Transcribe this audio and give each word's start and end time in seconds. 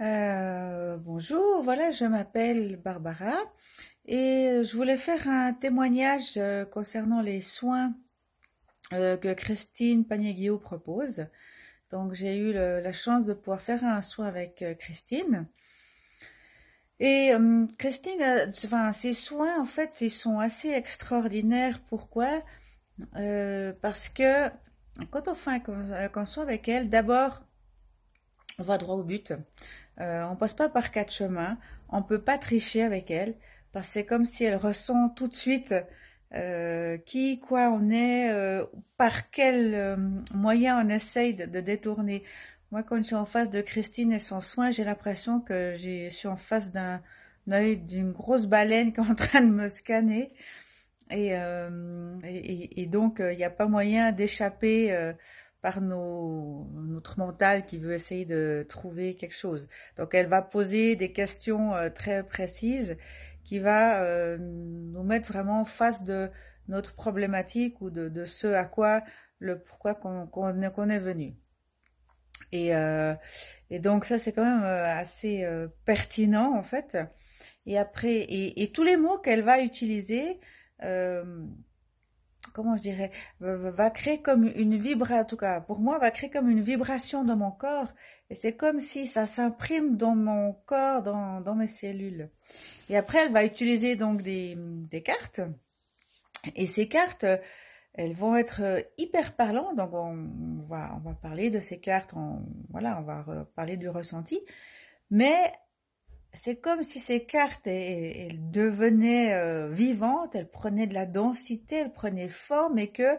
Euh, 0.00 0.96
bonjour, 0.96 1.62
voilà, 1.62 1.90
je 1.90 2.06
m'appelle 2.06 2.78
Barbara 2.78 3.34
et 4.06 4.62
je 4.64 4.74
voulais 4.74 4.96
faire 4.96 5.28
un 5.28 5.52
témoignage 5.52 6.38
euh, 6.38 6.64
concernant 6.64 7.20
les 7.20 7.42
soins 7.42 7.92
euh, 8.94 9.18
que 9.18 9.34
Christine 9.34 10.06
Panier-Guillaume 10.06 10.58
propose. 10.58 11.26
Donc 11.90 12.14
j'ai 12.14 12.38
eu 12.38 12.54
la 12.54 12.92
chance 12.92 13.26
de 13.26 13.34
pouvoir 13.34 13.60
faire 13.60 13.84
un 13.84 14.00
soin 14.00 14.26
avec 14.26 14.62
euh, 14.62 14.74
Christine. 14.74 15.46
Et 16.98 17.34
euh, 17.34 17.66
Christine, 17.76 18.22
euh, 18.22 18.46
enfin, 18.64 18.92
ses 18.92 19.12
soins, 19.12 19.60
en 19.60 19.66
fait, 19.66 20.00
ils 20.00 20.10
sont 20.10 20.38
assez 20.38 20.70
extraordinaires. 20.70 21.78
Pourquoi? 21.88 22.42
Euh, 23.16 23.74
parce 23.82 24.08
que 24.08 24.48
quand 25.10 25.28
on 25.28 25.34
fait 25.34 25.50
un, 25.50 26.10
un 26.14 26.26
soin 26.26 26.42
avec 26.42 26.68
elle, 26.68 26.88
d'abord, 26.88 27.42
on 28.60 28.62
va 28.62 28.78
droit 28.78 28.96
au 28.96 29.02
but. 29.02 29.32
Euh, 30.00 30.24
on 30.30 30.36
passe 30.36 30.54
pas 30.54 30.68
par 30.68 30.92
quatre 30.92 31.12
chemins. 31.12 31.58
On 31.88 32.02
peut 32.02 32.20
pas 32.20 32.38
tricher 32.38 32.82
avec 32.82 33.10
elle 33.10 33.34
parce 33.72 33.88
que 33.88 33.92
c'est 33.94 34.04
comme 34.04 34.24
si 34.24 34.44
elle 34.44 34.56
ressent 34.56 35.08
tout 35.10 35.28
de 35.28 35.34
suite 35.34 35.74
euh, 36.34 36.98
qui, 36.98 37.40
quoi 37.40 37.70
on 37.70 37.90
est, 37.90 38.30
euh, 38.30 38.64
par 38.96 39.30
quel 39.30 39.74
euh, 39.74 39.96
moyen 40.34 40.84
on 40.84 40.88
essaye 40.88 41.34
de, 41.34 41.60
détourner. 41.60 42.22
Moi, 42.70 42.82
quand 42.82 42.98
je 42.98 43.02
suis 43.02 43.14
en 43.16 43.26
face 43.26 43.50
de 43.50 43.60
Christine 43.60 44.12
et 44.12 44.18
son 44.20 44.40
soin, 44.40 44.70
j'ai 44.70 44.84
l'impression 44.84 45.40
que 45.40 45.74
je 45.76 46.08
suis 46.10 46.28
en 46.28 46.36
face 46.36 46.70
d'un 46.70 47.00
œil 47.50 47.78
d'une 47.78 48.12
grosse 48.12 48.46
baleine 48.46 48.92
qui 48.92 49.00
est 49.00 49.10
en 49.10 49.14
train 49.14 49.42
de 49.42 49.50
me 49.50 49.68
scanner. 49.68 50.32
Et, 51.10 51.30
euh, 51.32 52.16
et, 52.24 52.82
et- 52.82 52.86
donc, 52.86 53.18
euh, 53.18 53.32
il 53.32 53.38
n'y 53.38 53.44
a 53.44 53.50
pas 53.50 53.66
moyen 53.66 54.12
d'échapper 54.12 54.92
par 55.62 55.80
nos, 55.80 56.68
notre 56.74 57.18
mental 57.18 57.66
qui 57.66 57.78
veut 57.78 57.92
essayer 57.92 58.24
de 58.24 58.64
trouver 58.68 59.14
quelque 59.14 59.36
chose. 59.36 59.68
Donc, 59.96 60.14
elle 60.14 60.26
va 60.26 60.42
poser 60.42 60.96
des 60.96 61.12
questions 61.12 61.74
euh, 61.74 61.90
très 61.90 62.22
précises 62.22 62.96
qui 63.44 63.58
va 63.58 64.02
euh, 64.02 64.38
nous 64.38 65.02
mettre 65.02 65.32
vraiment 65.32 65.60
en 65.60 65.64
face 65.64 66.04
de 66.04 66.30
notre 66.68 66.94
problématique 66.94 67.80
ou 67.80 67.90
de, 67.90 68.08
de 68.08 68.24
ce 68.24 68.46
à 68.46 68.64
quoi, 68.64 69.02
le 69.38 69.58
pourquoi 69.58 69.94
qu'on 69.94 70.26
qu'on 70.26 70.88
est 70.88 70.98
venu. 70.98 71.36
Et, 72.52 72.74
euh, 72.74 73.14
et 73.70 73.78
donc, 73.78 74.04
ça, 74.04 74.18
c'est 74.18 74.32
quand 74.32 74.44
même 74.44 74.64
euh, 74.64 74.86
assez 74.86 75.44
euh, 75.44 75.68
pertinent, 75.84 76.56
en 76.56 76.62
fait. 76.62 76.98
Et 77.66 77.78
après, 77.78 78.14
et, 78.14 78.62
et 78.62 78.72
tous 78.72 78.82
les 78.82 78.96
mots 78.96 79.18
qu'elle 79.18 79.42
va 79.42 79.60
utiliser, 79.60 80.40
euh, 80.82 81.44
comment 82.52 82.76
je 82.76 82.82
dirais, 82.82 83.10
va, 83.40 83.90
créer 83.90 84.20
comme 84.20 84.50
une 84.54 84.76
vibration, 84.76 85.22
en 85.22 85.24
tout 85.24 85.36
cas 85.36 85.60
pour 85.60 85.78
moi, 85.78 85.98
va 85.98 86.10
créer 86.10 86.30
comme 86.30 86.50
une 86.50 86.62
vibration 86.62 87.24
dans 87.24 87.36
mon 87.36 87.50
corps. 87.50 87.92
Et 88.28 88.34
c'est 88.34 88.54
comme 88.54 88.80
si 88.80 89.06
ça 89.06 89.26
s'imprime 89.26 89.96
dans 89.96 90.14
mon 90.14 90.52
corps, 90.66 91.02
dans, 91.02 91.40
dans 91.40 91.54
mes 91.54 91.66
cellules. 91.66 92.30
Et 92.88 92.96
après, 92.96 93.18
elle 93.24 93.32
va 93.32 93.44
utiliser 93.44 93.96
donc 93.96 94.22
des, 94.22 94.56
des 94.56 95.02
cartes. 95.02 95.40
Et 96.54 96.66
ces 96.66 96.88
cartes, 96.88 97.26
elles 97.94 98.14
vont 98.14 98.36
être 98.36 98.84
hyper 98.98 99.34
parlantes. 99.34 99.76
Donc 99.76 99.92
on, 99.92 100.64
va, 100.68 100.94
on 100.96 101.08
va 101.08 101.14
parler 101.14 101.50
de 101.50 101.60
ces 101.60 101.80
cartes, 101.80 102.12
on, 102.14 102.42
voilà, 102.70 102.98
on 103.00 103.02
va 103.02 103.46
parler 103.56 103.76
du 103.76 103.88
ressenti. 103.88 104.40
Mais 105.10 105.52
c'est 106.32 106.56
comme 106.56 106.82
si 106.82 107.00
ces 107.00 107.24
cartes, 107.24 107.66
elles, 107.66 108.50
devenaient 108.50 109.34
euh, 109.34 109.68
vivantes, 109.68 110.34
elles 110.34 110.50
prenaient 110.50 110.86
de 110.86 110.94
la 110.94 111.06
densité, 111.06 111.76
elles 111.76 111.92
prenaient 111.92 112.28
forme 112.28 112.78
et 112.78 112.88
que 112.88 113.18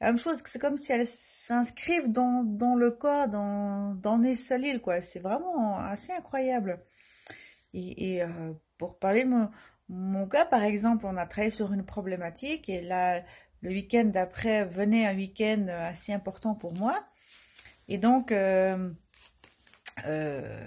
la 0.00 0.08
même 0.08 0.18
chose, 0.18 0.42
c'est 0.44 0.58
comme 0.58 0.76
si 0.76 0.92
elles 0.92 1.06
s'inscrivent 1.06 2.10
dans, 2.10 2.42
dans 2.44 2.74
le 2.74 2.90
corps, 2.90 3.28
dans, 3.28 3.94
dans 3.94 4.18
mes 4.18 4.34
cellules, 4.34 4.80
quoi. 4.80 5.00
C'est 5.00 5.20
vraiment 5.20 5.78
assez 5.78 6.12
incroyable. 6.12 6.80
Et, 7.72 8.14
et, 8.14 8.22
euh, 8.22 8.52
pour 8.78 8.98
parler 8.98 9.24
de 9.24 9.28
mon, 9.28 9.48
mon 9.88 10.26
cas, 10.26 10.44
par 10.44 10.64
exemple, 10.64 11.06
on 11.06 11.16
a 11.16 11.26
travaillé 11.26 11.50
sur 11.50 11.72
une 11.72 11.84
problématique 11.84 12.68
et 12.68 12.80
là, 12.80 13.22
le 13.60 13.70
week-end 13.70 14.04
d'après 14.04 14.64
venait 14.64 15.06
un 15.06 15.14
week-end 15.14 15.68
assez 15.68 16.12
important 16.12 16.54
pour 16.54 16.74
moi. 16.74 17.04
Et 17.88 17.98
donc, 17.98 18.32
euh, 18.32 18.90
euh, 20.06 20.66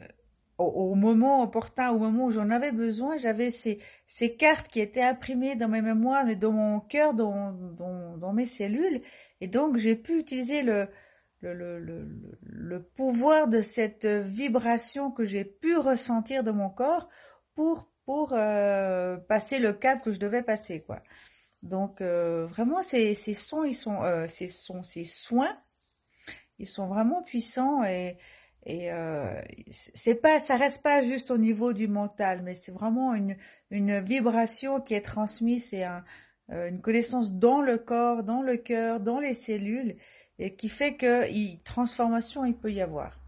au, 0.57 0.65
au 0.65 0.95
moment 0.95 1.43
opportun, 1.43 1.91
au 1.91 1.99
moment 1.99 2.25
où 2.25 2.31
j'en 2.31 2.49
avais 2.49 2.71
besoin, 2.71 3.17
j'avais 3.17 3.51
ces, 3.51 3.79
ces 4.07 4.35
cartes 4.35 4.67
qui 4.69 4.79
étaient 4.79 5.01
imprimées 5.01 5.55
dans 5.55 5.67
mes 5.67 5.81
mémoires, 5.81 6.25
dans 6.35 6.51
mon 6.51 6.79
cœur, 6.79 7.13
dans, 7.13 7.51
dans, 7.51 8.17
dans 8.17 8.33
mes 8.33 8.45
cellules. 8.45 9.01
Et 9.41 9.47
donc, 9.47 9.77
j'ai 9.77 9.95
pu 9.95 10.19
utiliser 10.19 10.63
le, 10.63 10.87
le, 11.41 11.53
le, 11.53 11.79
le, 11.79 12.07
le 12.41 12.83
pouvoir 12.83 13.47
de 13.47 13.61
cette 13.61 14.05
vibration 14.05 15.11
que 15.11 15.25
j'ai 15.25 15.43
pu 15.45 15.77
ressentir 15.77 16.43
de 16.43 16.51
mon 16.51 16.69
corps 16.69 17.09
pour, 17.53 17.89
pour 18.05 18.33
euh, 18.33 19.17
passer 19.17 19.59
le 19.59 19.73
cap 19.73 20.03
que 20.03 20.11
je 20.11 20.19
devais 20.19 20.43
passer, 20.43 20.81
quoi. 20.81 21.01
Donc, 21.63 21.99
euh, 21.99 22.45
vraiment, 22.45 22.81
ces, 22.83 23.13
ces 23.13 23.33
sons, 23.33 23.63
ils 23.63 23.73
sont, 23.73 24.03
euh, 24.03 24.27
ces 24.27 24.47
sons, 24.47 24.83
ces 24.83 25.03
soins, 25.03 25.57
ils 26.59 26.67
sont 26.67 26.87
vraiment 26.87 27.23
puissants 27.23 27.83
et, 27.83 28.17
et 28.65 28.91
euh, 28.91 29.41
c'est 29.69 30.15
pas, 30.15 30.39
ça 30.39 30.57
reste 30.57 30.81
pas 30.81 31.03
juste 31.03 31.29
au 31.29 31.37
niveau 31.37 31.73
du 31.73 31.87
mental, 31.87 32.41
mais 32.43 32.55
c'est 32.55 32.71
vraiment 32.71 33.13
une, 33.13 33.37
une 33.69 33.99
vibration 33.99 34.81
qui 34.81 34.95
est 34.95 35.01
transmise, 35.01 35.69
c'est 35.69 35.83
un, 35.83 36.03
euh, 36.51 36.69
une 36.69 36.81
connaissance 36.81 37.33
dans 37.33 37.61
le 37.61 37.77
corps, 37.77 38.23
dans 38.23 38.41
le 38.41 38.57
cœur, 38.57 38.99
dans 38.99 39.19
les 39.19 39.33
cellules, 39.33 39.95
et 40.39 40.55
qui 40.55 40.69
fait 40.69 40.95
que 40.95 41.31
y, 41.31 41.59
transformation 41.63 42.45
il 42.45 42.55
peut 42.55 42.71
y 42.71 42.81
avoir. 42.81 43.19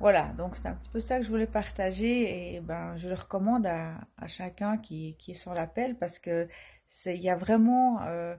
Voilà, 0.00 0.32
donc 0.36 0.56
c'est 0.56 0.66
un 0.66 0.74
petit 0.74 0.90
peu 0.90 1.00
ça 1.00 1.18
que 1.18 1.24
je 1.24 1.30
voulais 1.30 1.46
partager 1.46 2.54
et 2.54 2.60
ben 2.60 2.96
je 2.96 3.08
le 3.08 3.14
recommande 3.14 3.66
à, 3.66 3.94
à 4.18 4.26
chacun 4.26 4.76
qui, 4.76 5.16
qui 5.18 5.30
est 5.30 5.34
sur 5.34 5.54
l'appel 5.54 5.96
parce 5.96 6.18
que 6.18 6.48
c'est 6.88 7.16
il 7.16 7.22
y 7.22 7.30
a 7.30 7.36
vraiment 7.36 8.02
euh, 8.02 8.34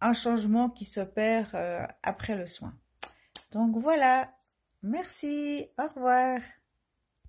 un 0.00 0.12
changement 0.12 0.68
qui 0.68 0.84
s'opère 0.84 1.50
euh, 1.54 1.86
après 2.02 2.36
le 2.36 2.46
soin. 2.46 2.74
Donc 3.52 3.76
voilà, 3.76 4.30
merci, 4.82 5.68
au 5.78 5.88
revoir. 5.88 6.40